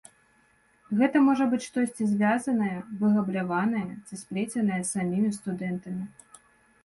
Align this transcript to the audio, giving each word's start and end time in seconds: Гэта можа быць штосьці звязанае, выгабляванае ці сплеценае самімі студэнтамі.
Гэта 0.99 1.17
можа 1.25 1.45
быць 1.49 1.59
штосьці 1.65 2.07
звязанае, 2.13 2.71
выгабляванае 3.01 3.83
ці 4.07 4.19
сплеценае 4.23 4.79
самімі 4.95 5.29
студэнтамі. 5.39 6.05